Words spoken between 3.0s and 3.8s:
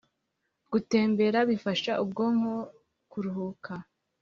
kuruhuka